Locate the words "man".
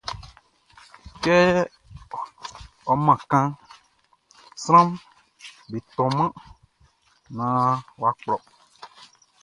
3.05-3.19